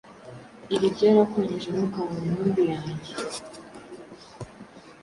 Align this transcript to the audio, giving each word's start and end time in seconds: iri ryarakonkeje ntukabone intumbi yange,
iri 0.73 0.87
ryarakonkeje 0.95 1.67
ntukabone 1.71 2.23
intumbi 2.29 2.63
yange, 2.71 3.13